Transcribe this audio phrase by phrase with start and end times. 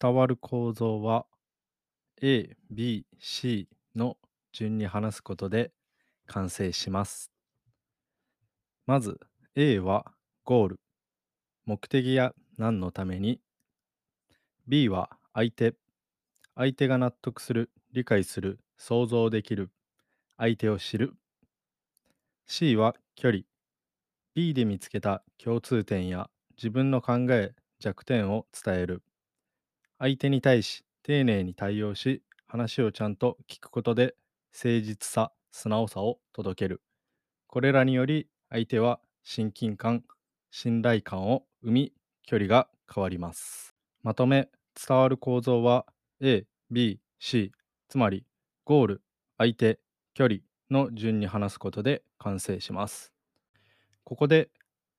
[0.00, 1.26] 伝わる構造は
[2.22, 4.16] A、B、C の
[4.52, 5.72] 順に話すことで
[6.26, 7.30] 完成します。
[8.86, 9.18] まず
[9.54, 10.12] A は
[10.44, 10.80] ゴール、
[11.66, 13.40] 目的や何のために。
[14.66, 15.74] B は相手、
[16.54, 19.70] 相手が納得する、理解する、想像できる、
[20.38, 21.14] 相手を知る。
[22.46, 23.44] C は距離、
[24.34, 29.02] B で見つけた共通点や自分の考え、弱点を伝える。
[29.98, 34.14] 相手に対し丁寧に対応し話をちゃんと聞くことで
[34.52, 36.82] 誠実さ素直さを届ける。
[37.46, 40.04] これらにより相手は親近感
[40.50, 41.92] 信頼感を生み
[42.24, 43.74] 距離が変わります。
[44.02, 44.48] まとめ
[44.88, 45.86] 伝わる構造は
[46.20, 47.52] A、B、C
[47.88, 48.26] つまり
[48.64, 49.02] ゴール
[49.38, 49.80] 相手
[50.14, 50.40] 距離
[50.70, 53.12] の順に話すことで完成します。
[54.04, 54.50] ここで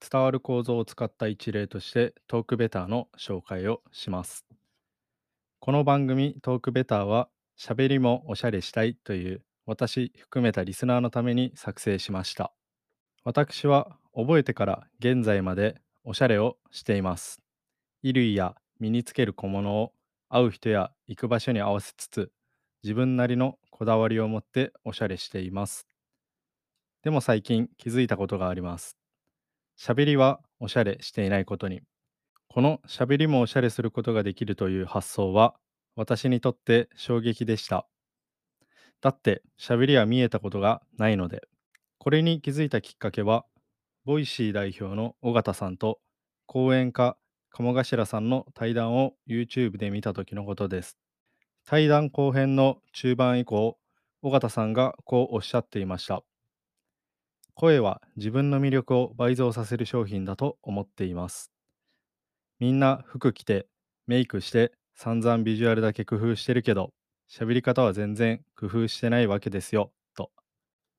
[0.00, 4.47] 伝わる構造を使った一例としてトークベターの紹介をします。
[5.60, 12.52] この番組トークベターは喋りもおしゃれしたいという私含めたリスナーのために作成しました。
[13.24, 17.42] 私は覚えてから現在までおしゃれをしています。
[18.02, 19.92] 衣類や身につける小物を
[20.28, 22.30] 会う人や行く場所に合わせつつ
[22.84, 25.88] 自分なりのこだわりを持っておしゃれしています。
[27.02, 28.96] でも最近気づいたことがあります。
[29.76, 31.82] 喋りはおしゃれしていないことに。
[32.48, 35.54] この喋りもおしゃれすることができるという発想は
[35.96, 37.86] 私にとって衝撃でした。
[39.00, 41.42] だって喋りは見えたことがないので。
[41.98, 43.44] これに気づいたきっかけは、
[44.04, 45.98] Voicy 代表の緒方さんと
[46.46, 47.18] 講演家
[47.50, 50.96] 鴨頭さんの対談を YouTube で見た時のことです。
[51.66, 53.76] 対談後編の中盤以降、
[54.22, 56.22] 尾形さんがこうおっしゃっていました。
[57.54, 61.57] 声は自分の魅力を倍増させる商品だと思っています。
[62.60, 63.68] みんな服着て、
[64.06, 66.92] メイクして、散々ビジュアルだけ工夫してるけど、
[67.30, 70.30] 喋り方は全然工夫してないわけですよ、と。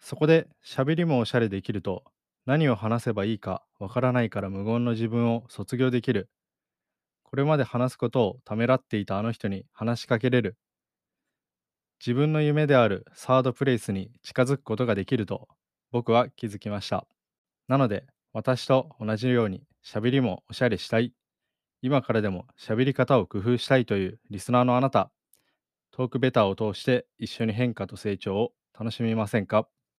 [0.00, 2.04] そこで喋りもおしゃれできると、
[2.46, 6.30] 何を話せばいいかわからないから無言の自分を卒業できる。
[7.24, 10.56] これまで話すことをためらっていたあの人に話しかけれる。
[12.04, 15.48] 自分の夢であるサードプレイスに近づくことができると
[15.90, 17.06] 僕は気づきました。
[17.68, 21.14] なので私と同じように喋りもおしゃれしたい
[21.82, 25.12] 今からでも喋り方を工夫したいというリスナーのあなた、
[25.92, 29.68] トークベターを通して一緒に変化と成長を楽しみませんか？